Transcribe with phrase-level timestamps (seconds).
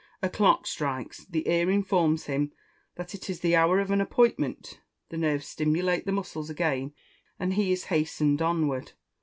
[0.23, 2.51] A clock strikes, the ear informs him
[2.95, 6.95] that it is the hour of an appointment; the nerves stimulate the muscles again,
[7.39, 8.93] and he is hastened onward.